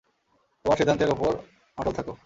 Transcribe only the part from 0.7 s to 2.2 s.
সিদ্ধান্তের উপর অটল থাক।